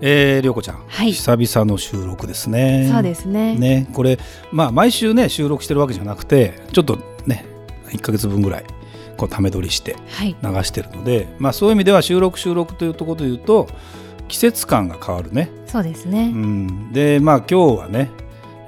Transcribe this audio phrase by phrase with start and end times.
[0.00, 2.88] えー、りょうこちゃん、はい、久々の収録ですね。
[2.92, 3.56] そうですね。
[3.56, 4.18] ね、これ、
[4.52, 7.44] まあ、毎週ね、収録してるわけじゃなくて、ちょっとね、
[7.88, 8.64] 1か月分ぐらい、
[9.16, 9.96] こう、ため撮りして
[10.42, 13.68] 流してるので、はい、まあ、そういう意味では、収録、収録というところで言うと、
[14.28, 15.50] 季節感が変わるね。
[15.66, 16.30] そうですね。
[16.32, 18.10] うん、で、まあ、今日はね、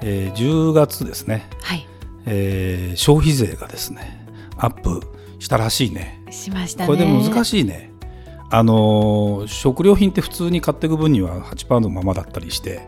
[0.01, 1.47] えー、10月ですね。
[1.61, 1.87] はい。
[2.25, 4.27] えー、消費税がですね、
[4.57, 5.01] アップ
[5.39, 6.21] したらしいね。
[6.29, 7.90] しましたこれでも難しいね。
[8.51, 12.85] あの食料品って普通に買っていく分には8%のままだったりして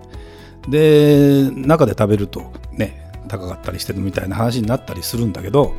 [0.68, 5.74] で中で食べるとね高かったりしてるみたいな話になったりするんだけど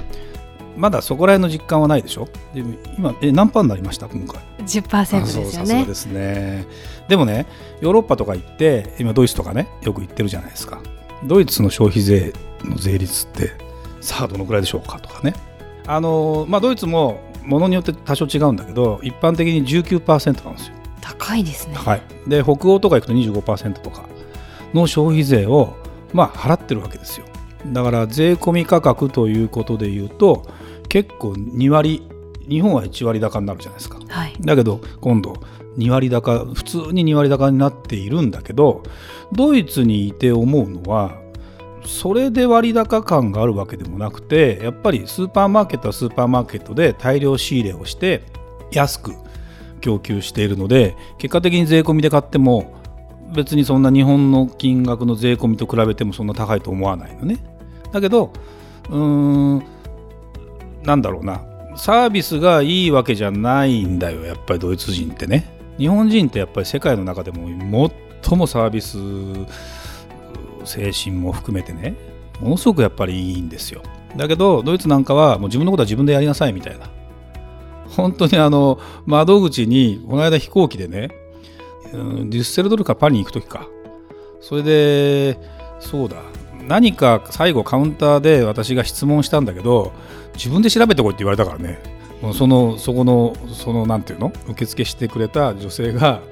[0.76, 2.28] まだそこら辺の実感はないでしょ？
[2.52, 4.08] でも今え何パーになりました？
[4.08, 4.42] 今回。
[4.58, 5.84] 10%ですよね。
[5.84, 6.66] ですね。
[7.06, 7.46] でもね
[7.80, 10.80] ヨーロッパとか行って今ドイツとかねよく行ってるじゃないですか。
[11.26, 12.32] ドイツの消費税
[12.64, 13.52] の税率って
[14.00, 14.98] さあどのくらいでしょうか？
[14.98, 15.34] とかね。
[15.86, 20.74] あのまあドイツもものによって多少違うんだけど一般的に19%なんですよ。
[21.00, 24.06] 高いですね、はい、で北欧とか行くと25%とか
[24.72, 25.76] の消費税を
[26.12, 27.26] まあ払ってるわけですよ。
[27.66, 30.46] だから税込み価格ということでいうと
[30.88, 32.02] 結構2割
[32.48, 35.34] 日本は1割高になるじゃないですか、はい、だけど今度
[35.78, 38.82] 2割高普通に2割高になっているんだけど
[39.32, 41.18] ドイツにいて思うのは
[41.86, 48.24] それで割高感があるわけでもなくてやっぱりスーパーマーケットはスーパーマーケットで大量仕入れをして
[48.72, 49.12] 安く
[49.80, 52.74] 供給しているので結果的に税込みで買っても
[53.34, 57.38] 別にそんな日本の金額の税込みと比べてもそんな高いと思わないのね。
[57.92, 58.32] だけど
[58.88, 59.64] うーん
[60.82, 61.42] なんだろうな。
[61.76, 65.58] サービスがいいわけじゃないんだよやっぱりドイツ人ってね。
[65.76, 67.48] 日本人ってやっぱり世界の中でも
[68.22, 68.96] 最もサービス
[70.64, 71.94] 精神も含めてね
[72.40, 73.82] ものすごくやっぱりいいんですよ。
[74.16, 76.90] だけどドイツなんかはもう自分のことは自分でやりなさいみたいな。
[77.88, 81.08] 本当にあの窓口にこの間飛行機でね
[81.92, 83.68] デュッセルドルかパリに行く時か。
[84.40, 85.38] それで
[85.80, 86.16] そうだ。
[86.66, 89.92] 何か最後カウンターで私が質問したんだけど
[90.34, 91.78] 自分で調べてこいって言われたからね。
[92.32, 94.32] そのそこのそのなんていうの？
[94.48, 96.22] 受付してくれた女性が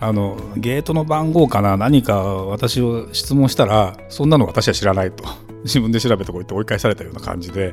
[0.00, 5.24] あのゲートの番号かな何か私を質問したらそんなの私は知らないと
[5.64, 7.72] 自分で調べてこいって追い返されたような感じで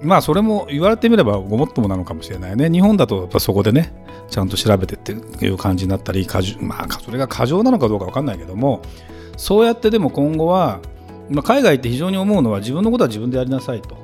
[0.00, 3.92] まあそれも言われてみればごもっともなのかもしれないね日本だとやっぱそこでね
[4.30, 6.26] ちゃんと調べてっていう感じになったり
[6.60, 8.82] まあそれが過剰なのかどうか分かんないけども
[9.36, 10.80] そうやってでも今後は、
[11.28, 13.96] まあ、海外って非常に思うのは自分のことは自分でやりなさいと。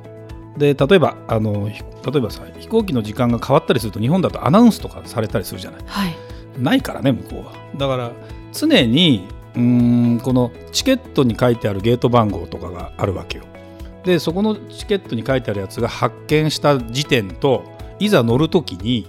[0.56, 1.75] で例えばあの例
[2.19, 5.81] えばさ飛行機の時間が変わったりすると日本だとアナウンスとかされたりするじゃない。
[5.84, 6.24] はい
[6.59, 7.53] ないからね向こうは。
[7.76, 8.12] だから
[8.53, 9.26] 常に
[9.56, 13.44] うんこのチケットに書いてあるゲート番号とかがあるわけよ。
[14.04, 17.64] でそこのチケットに書いてあるやつが発見した時点と
[17.98, 19.06] いざ乗るときに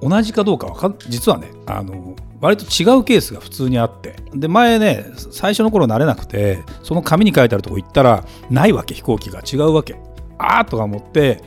[0.00, 4.16] 同じかどうかか実はねあの割と違うケースが普通にあって。
[4.34, 9.96] で前ね最初の頃慣れなくてその紙に書いてあるとこ行ったらないわけ飛行機が違うわけ。
[10.38, 11.40] ああとか思って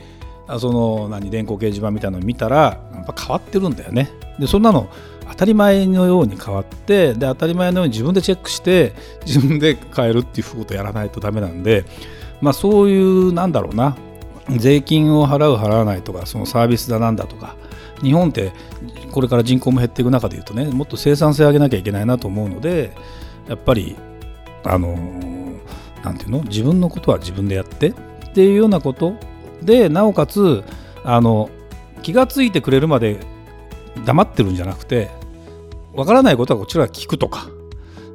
[0.58, 4.10] その何電光掲示板みたいなの見たらやっぱ変わってるんだよね。
[4.38, 4.88] でそんなの
[5.28, 8.94] 当たり前のように変わってで当たり前のように自分でチェックして
[9.26, 11.84] 自分で変えるっていうことをやらないとダメなんで、
[12.40, 13.96] まあ、そういうなんだろうな
[14.48, 17.56] 税金を払う払わないとかそのサービスだなんだとか
[18.02, 18.52] 日本って
[19.10, 22.92] これから人口も減っていく中でいうとねもっと生産性を上げなきゃいけないなと思うので
[23.48, 23.96] やっぱり
[24.64, 24.94] あの
[26.04, 27.94] なんていうの自分のことは自分でやってっ
[28.34, 29.14] ていうようなこと
[29.62, 30.62] でなおかつ
[31.04, 31.50] あの
[32.02, 33.18] 気が付いてくれるまで
[34.04, 35.10] 黙ってるんじゃなくて
[35.94, 37.48] わからないことはこちらが聞くとか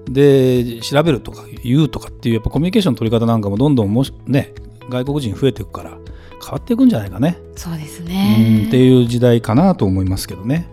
[0.05, 4.53] で調べるとか言うとかっていうやっぱコミュニケーションの取り方なんかもどんどんもしね
[4.89, 5.97] 外国人増えていくから
[6.41, 7.37] 変わっていくんじゃないかね。
[7.55, 10.67] そうですねっていう時代かなと思いますけどね。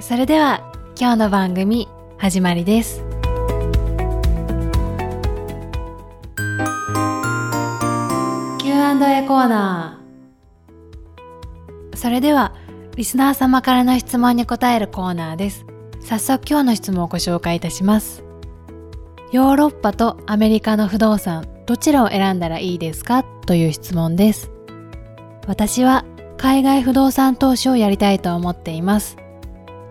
[0.00, 3.02] それでは今日の番組始まりです。
[8.58, 12.54] Q&A コーナーそれでは
[12.98, 15.64] リスナー様からの質問に答えるコーナーです。
[16.00, 18.24] 早速今日の質問をご紹介いたします。
[19.30, 23.22] ヨーロッパとアメリカの不動産、どちらを選んだらいいですか？
[23.22, 24.50] という質問です。
[25.46, 26.04] 私は
[26.38, 29.16] 海外不動産投資をやりたいと思っています。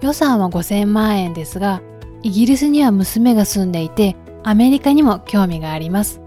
[0.02, 1.82] 予算は5000万円ですが、
[2.24, 6.20] イギリスには娘が住んでいて、アメリカにも興味があります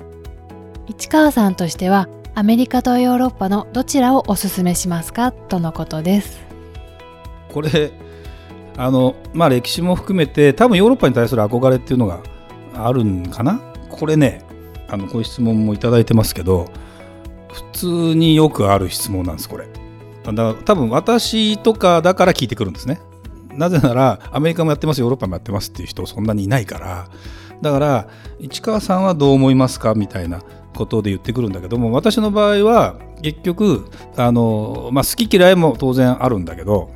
[0.88, 5.30] 市川さんとしてはアメリカとヨーロッパのどちらをおすすめしますか？
[5.30, 6.48] とのことです
[7.52, 7.92] これ
[8.76, 12.20] あのまあ歴史も含めて多分ヨーロッパに対する憧れっていうのが
[12.74, 13.60] あるんかな？
[13.90, 14.44] これね
[14.88, 16.70] あのこういう質問も頂いてますけど
[17.52, 19.68] 普通によくある質問なんですこれ。
[20.24, 23.00] だ多分私とかだから聞いてくるんですね。
[23.54, 27.08] なぜならアメリカもやってますヨーロッパもやってますっていう人そんなにいないから。
[27.60, 28.08] だから
[28.38, 30.40] 市川さんはどう思いますかみたいな
[30.74, 36.90] ことで言ってくるんだけども私の場合は結局あの、まあ、好き嫌いも当然あるんだけど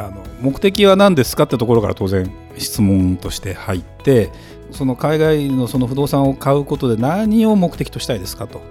[0.00, 4.30] あの目的は何ですかってところから当然質問として入って
[4.70, 8.62] その海外のその不動産を買うことで何を目的としたいですかと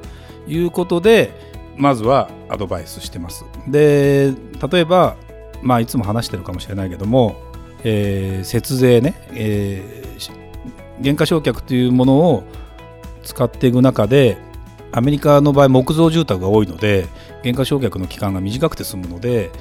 [0.48, 1.32] いうことで
[1.78, 3.46] まずはアドバイスしてます。
[3.68, 4.34] で
[4.72, 5.16] 例えば、
[5.62, 7.36] まあ、いつも話してるかもしれないけども、
[7.84, 12.44] えー、節税ね、えー、減価償却というものを
[13.24, 14.38] 使っていく中で
[14.92, 17.08] アメリカの場合木造住宅が多いので
[17.44, 19.52] 減価償却の期間が短くて済むので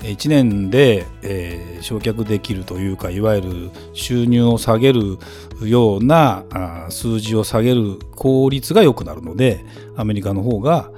[0.00, 5.18] 1年で、えー、焼却できるというかいわゆる収入を下げる
[5.62, 9.64] ようなあ数字を下げる効率が良くなるので
[9.96, 10.90] アメリカの方が、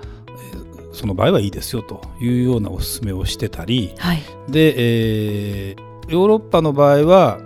[0.52, 7.40] えー、その場合はいいですよというようなお勧めをしてたり、はい、で、えー、ヨーロッパの場合は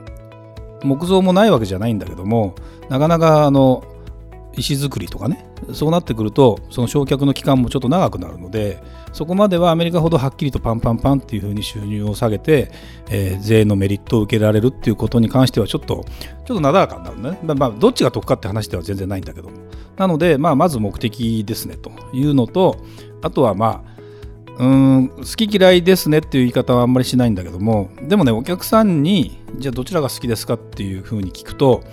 [0.83, 2.55] 木造もないわけじゃないんだけども
[2.89, 3.85] なかなかあの
[4.55, 8.83] 石造りとかねそうなってくるとその焼却の期間もちょっと長くなるので
[9.13, 12.71] そこまではアメリカほどはっきりとパンパンパンっていうふうに収入を下げて、
[13.11, 16.05] えー、税のメリットを受けられるっていうことに関してはちょっと
[16.47, 19.51] ちょっとなだらかになるね、まあ、まあどっちが得かって話では全然ないんだけど。
[19.97, 22.79] なので、まあ、まず目的ですねというのと
[23.21, 23.93] あとはまあ
[24.59, 31.85] うん好き嫌いですねっていう言い方はあんまりしないんだけどもでもねお客さんにじゃあどちらが好きですかっていうふうに聞くと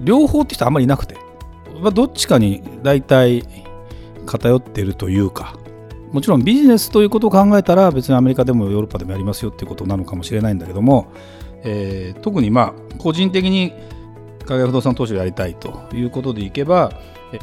[0.00, 1.16] 両方って人あんまりいなくて
[1.80, 3.42] まあ、どっちかに大体
[4.26, 5.56] 偏っているというか
[6.12, 11.12] もちろんビジネスということを考えたら別にアメリカでもヨーロッパでもやりますよっていうことなのかもしれないんだけども、
[11.62, 13.72] えー、特にまあ個人的に
[14.44, 16.92] 海外不動産投資をやりたいということでいけば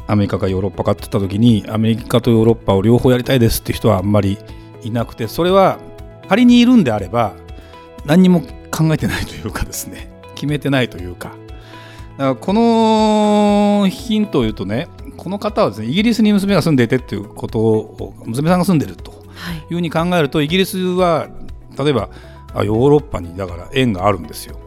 [0.06, 4.38] アメリカかヨーロッパかって言った時にアメリカとヨーロッパを両方やりたいですっていう人はあんまり
[4.82, 5.78] いなくてそれは
[6.28, 7.34] 仮にいるんであれば
[8.04, 11.34] 何にも考えてないというかですね決めてないというか
[12.18, 19.12] らこのヒントを言うとねこの方はですねイギリスに娘が住んでいてっていうことを娘さんが住んでると
[19.70, 21.28] いうふうに考えると、イギリスは
[21.78, 22.08] 例えば
[22.56, 24.58] ヨーロッパにだから縁があるんですよ。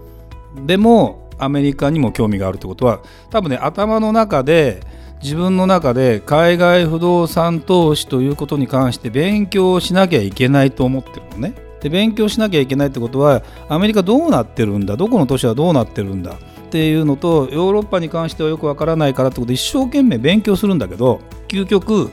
[0.66, 4.82] でもアメリカにも興味があるってことは多分ね頭の中で
[5.24, 11.56] 自分の中で海外不動産投資ということに関して勉強しなきゃいけないと思ってるのね。
[11.82, 14.96] で勉強しなきゃいけないってことはアメリカどうなってるんだ？
[14.98, 16.38] どこの都市はどうなってるんだ？
[16.72, 21.20] っていうのとヨーロッパに関してはよくわからないからってことで一生懸命勉強するんだけど
[21.50, 22.10] 究極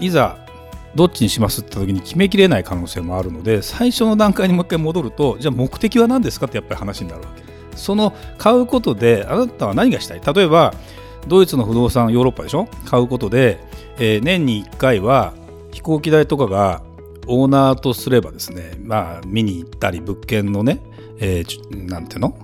[0.00, 0.36] いざ
[0.94, 7.42] どっちにしますって時に決めきれない可能性もあるので最初の段階にもう一回戻るとじゃあ目的は何ですかってやっぱり話になるわけ。
[7.74, 10.20] その買うことであなたは何がしたい？
[10.20, 10.74] 例えば
[11.26, 12.68] ドイツの不動産ヨーロッパでしょ？
[12.84, 13.60] 買うことで、
[13.96, 15.32] えー、年に1回は
[15.70, 16.82] 飛行機代とかが
[17.26, 20.82] オーナーとすればですねまあ見に行ったり物件のね、
[21.16, 22.36] えー、なんていうの？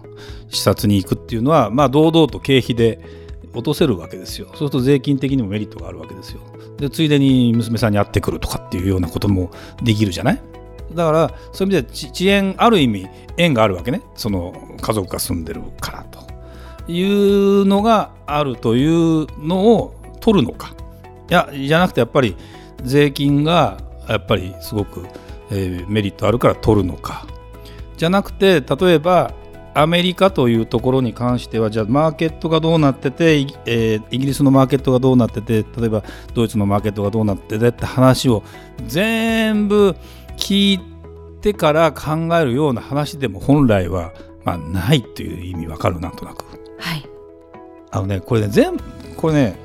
[0.51, 3.01] 視察に行くっていうのは、まあ、堂々と経費で
[3.55, 4.49] 落とせるわけですよ。
[4.49, 6.41] そうすると税金的にもメリットがあるわけですよ。
[6.79, 9.51] で、ついでに娘さんに会ってくるとかっていうようなことも
[9.83, 10.43] できるじゃない？
[10.95, 20.75] だからそういう意味で遅延ある意味縁があるわけねその家族が住んでるからというのがあるというのを取るのか
[21.29, 22.37] いやじゃなくてやっぱり
[22.83, 23.77] 税金が
[24.09, 25.07] やっぱりすごく、
[25.51, 27.27] えー、メリットあるから取るのか
[27.99, 29.35] じゃなくて例えば
[29.75, 36.03] アメリカというところに関してはじゃあマーケットがどうなってて、えー、イギリスのマーケットがどうなってて例えば
[36.35, 38.43] ドイツのマーケットがどうなっててって話を
[38.87, 39.95] 全部
[40.37, 40.81] 聞い
[41.41, 44.13] てから考えるような話でも本来は、
[44.45, 46.45] まあ、ないという意味わかるなんとなく。
[46.79, 47.09] はい、
[47.91, 48.79] あのねこれね全
[49.17, 49.57] これね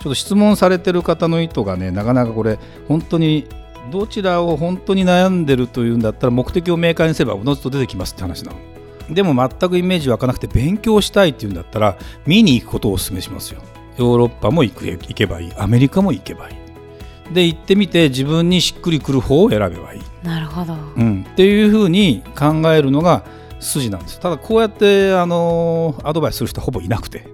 [0.00, 3.46] ちょっと質問されてる方の意図がねなかなかこれ本当に
[3.90, 8.69] どちらを本当に悩んでるというんだったら目的を明快にすればおのずと出てきますって話なの。
[9.10, 13.60] でも全くイメージ湧かなくて勉強したいっていうんだったら見に行くことをお勧めしますよ。
[13.98, 17.34] ヨーロッパも行く行けばいいアメリカも行けばいい。
[17.34, 20.00] で行ってみて自分にしっくりくる方を選べばいい。
[20.22, 23.24] なるほど、うん、っていうふうに考えるのが
[23.60, 24.20] 筋なんです。
[24.20, 27.28] ただこうやってあのアドバイスする人はほぼいなくて。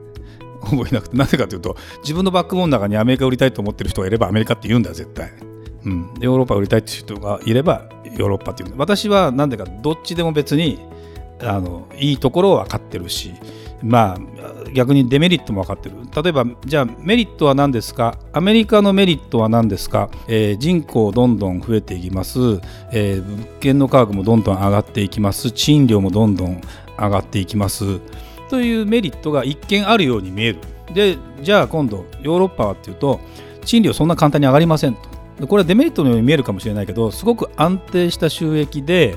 [0.60, 5.30] ほぼいなくてなぜかというと自分のバックボーンの中にアメリカ売りたいと思ってる人がいればアメリカって言うんだよ絶対。
[5.84, 10.80] うん、ヨーロッパ売りたいっていう人がいればヨーロッパっていう私は何でかどっちでも別に
[11.40, 13.34] あのいいところは分かってるし
[13.82, 14.18] まあ
[14.72, 15.96] 逆にデメリットも分かってる。
[16.22, 18.18] 例えばじゃあメリットは何ですか？
[18.32, 22.38] アメリカのメリットは何ですか、えー、人口どんどん増えていきます、
[22.90, 25.50] えー、物件の価格もどんどん上がっていきます。
[25.50, 26.60] 賃料もどんどん
[26.98, 28.00] 上がっていきます。
[28.48, 30.60] というメリットが一見あるように見える。
[30.92, 33.20] でじゃあ今度ヨーロッパはっていうと
[33.64, 35.46] 賃料そんな簡単に上がりませんと。
[35.46, 39.16] これはデメリットのように見えるかもしれないけどすごく安定した収益で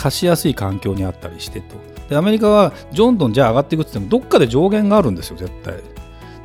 [0.00, 1.76] 貸しやすい環境にあったりしてと
[2.08, 5.74] でアメリカはどんどんじゃあ上がっていくって言ってもどっかで上限があるんですよ絶対。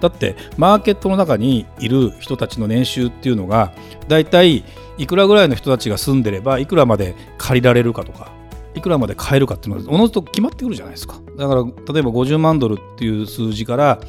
[0.01, 3.71] だってマーケットの中にいる人たちの年収っていうのが
[4.09, 4.65] だいたい
[4.97, 8.29] いくらぐらいの人たちが住んでればいくらまで借りられるかとか
[8.75, 11.21] いくらまで買えるかっていうのはおのずと決まってくるじゃないですか。
[11.37, 13.99] だから例えば50万ドルっていう数字から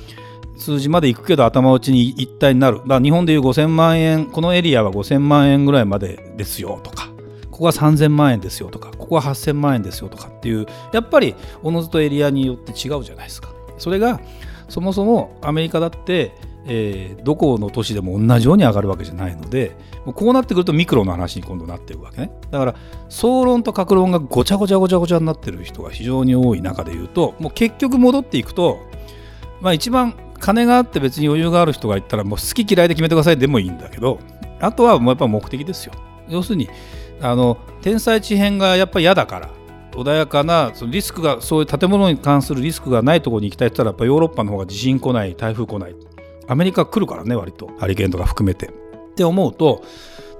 [0.59, 2.79] 数字までいくけど頭打ちに一体になる。
[2.81, 7.05] だから日本でいう5000万円このエリアは5000万円ぐらいまでですよとか。
[7.56, 13.48] ここは3000万円ですよとかここは8000万円ですよとかっていうやっぱりおのずとエリアによって違うじゃないですか。
[13.78, 14.20] それが
[14.68, 16.32] そもそもアメリカだって、
[16.66, 22.30] えー、どこの都市でも同じように上がるわけじゃないのでこうなってくるとミクロの話に今度なっていくわけね。
[22.50, 22.75] だから
[23.08, 28.80] 総論と格論がごちゃごちゃごちゃごちゃになってる人が非常に多い中でいうともう結局戻っていくと
[29.62, 34.18] まあ一番金があって別に余裕がある人がいったらもう好き嫌いで決めてくださいでもいいんだけど
[34.60, 35.94] あとはもうやっぱ目的ですよ。
[36.28, 36.68] 要するに
[37.20, 39.50] あの天災地変がやっぱり嫌だから。
[39.92, 45.96] 穏やかなそのリスクがそういう建物に関するリスクがないところに行きたいって言ったらやっぱヨーロッパの方が地震来ない台風来ない。
[46.49, 47.70] アメリカ来るからね割と。
[47.78, 48.66] ハリケーンとか含めて。
[48.66, 49.82] って思うと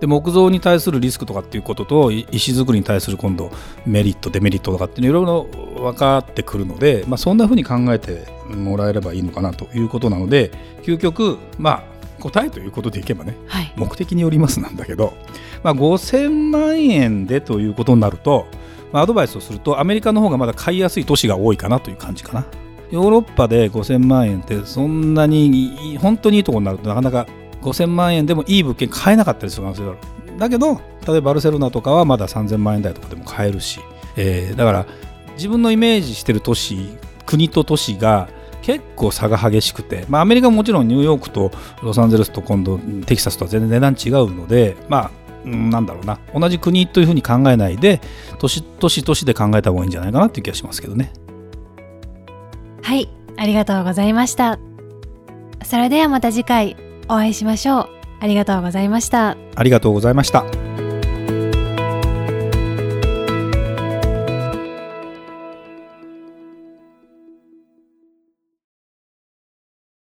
[0.01, 3.51] で木造に対するリスクとかっていうことと石造りに対する今度
[3.87, 10.51] メリットデメリットとかっていうのいろいろ分かってくるので、まあ、そんなふうに考えてもらえればいいのかなということなので
[10.83, 15.15] 究極まあ答えということでいけばね、はい、目的によりますなんだけど、
[15.63, 18.47] まあ、5000万円でということになると、
[18.93, 22.47] まあ、アドバイスをするとアメリカの方がまだ買いやすい都市が多いかなという感じかな。
[22.91, 27.27] ヨーロッパで5000万円ってそんなに本当にいいところになるとなかなか
[27.63, 29.99] 5000万円でもいい物件買えなかったりする可能性がある。
[30.39, 33.81] だけど例えばバルセロナとかはまだ3000万円台とかでも買えるし、
[34.17, 34.87] えー、だから
[35.35, 38.29] 自分のイメージしてる都市国と都市が
[38.67, 41.53] 結構差が激しくて、まあ、アメリカももちろんニューヨークと
[41.85, 45.13] ロサンゼルスと今度テキサスとは全然値段違うのでま
[45.45, 46.19] あなんだろうな。
[46.35, 48.01] 同じ国というふうに考えないで
[48.41, 51.13] 都市都市都市で考えた方がいいんじゃないかなっていう気がしますけどね。
[52.83, 54.59] はいありがとうございました。
[55.65, 56.77] それではまた次回
[57.09, 57.89] お会いしましょう。
[58.19, 59.37] ありがとうございました。
[59.55, 60.66] ありがとうございました